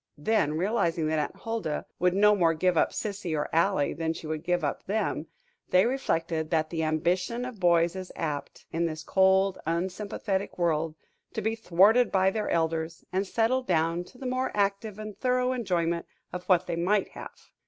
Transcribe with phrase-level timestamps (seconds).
[0.17, 4.25] Then, realizing that Aunt Huldah would no more give up Sissy or Ally than she
[4.25, 5.27] would give up them,
[5.69, 10.95] they reflected that the ambition of boys is apt, in this cold, unsympathetic world,
[11.33, 15.51] to be thwarted by their elders, and settled down to the more active and thorough
[15.51, 17.51] enjoyment of what they might have.